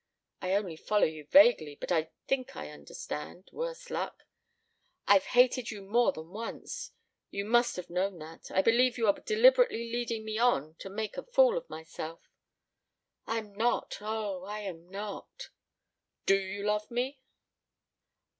[0.41, 1.75] "I only follow you vaguely.
[1.75, 4.23] But I think I understand worse luck!
[5.07, 6.89] I've hated you more than once.
[7.29, 8.49] You must have known that.
[8.49, 12.23] I believe you are deliberately leading me on to make a fool of myself."
[13.27, 13.99] "I am not!
[14.01, 15.49] Oh, I am not!"
[16.25, 17.21] "Do you love me?"